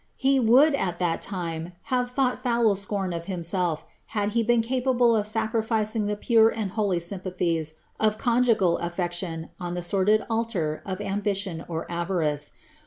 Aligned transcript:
He 0.17 0.39
would, 0.39 0.73
at 0.73 0.97
that 0.97 1.21
time, 1.21 1.73
have 1.93 2.09
thought 2.09 2.39
foul 2.39 2.73
scorn 2.73 3.13
of 3.13 3.25
himself 3.25 3.85
had 4.07 4.29
he 4.29 4.41
been 4.41 4.63
capable 4.63 5.15
of 5.15 5.27
sacrificing 5.27 6.07
the 6.07 6.15
pure 6.15 6.49
and 6.49 6.71
holy 6.71 6.99
sympathies 6.99 7.75
of 7.99 8.17
conjugal 8.17 8.79
tfibction 8.81 9.49
on 9.59 9.75
the 9.75 9.83
sordid 9.83 10.25
altar 10.27 10.81
of 10.87 11.01
ambition 11.01 11.63
or 11.67 11.85
avarice. 11.91 12.53